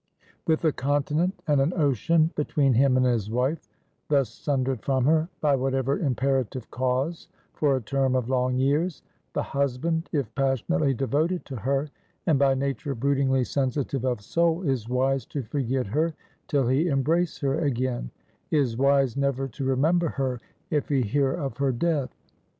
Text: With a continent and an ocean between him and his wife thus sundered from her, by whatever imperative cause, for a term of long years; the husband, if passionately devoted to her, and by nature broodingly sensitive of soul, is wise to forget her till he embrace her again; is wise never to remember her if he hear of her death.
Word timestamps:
With 0.47 0.65
a 0.65 0.71
continent 0.71 1.39
and 1.47 1.61
an 1.61 1.73
ocean 1.75 2.31
between 2.35 2.73
him 2.73 2.97
and 2.97 3.05
his 3.05 3.29
wife 3.29 3.69
thus 4.07 4.29
sundered 4.29 4.81
from 4.81 5.05
her, 5.05 5.29
by 5.41 5.55
whatever 5.55 5.99
imperative 5.99 6.71
cause, 6.71 7.27
for 7.53 7.75
a 7.75 7.81
term 7.81 8.15
of 8.15 8.27
long 8.27 8.55
years; 8.57 9.03
the 9.33 9.43
husband, 9.43 10.09
if 10.11 10.33
passionately 10.33 10.95
devoted 10.95 11.45
to 11.45 11.55
her, 11.55 11.87
and 12.25 12.39
by 12.39 12.55
nature 12.55 12.95
broodingly 12.95 13.43
sensitive 13.43 14.03
of 14.03 14.21
soul, 14.21 14.63
is 14.63 14.89
wise 14.89 15.23
to 15.27 15.43
forget 15.43 15.85
her 15.85 16.15
till 16.47 16.67
he 16.67 16.87
embrace 16.87 17.37
her 17.37 17.59
again; 17.59 18.09
is 18.49 18.75
wise 18.75 19.15
never 19.15 19.47
to 19.49 19.65
remember 19.65 20.09
her 20.09 20.39
if 20.71 20.89
he 20.89 21.03
hear 21.03 21.31
of 21.31 21.57
her 21.57 21.71
death. 21.71 22.09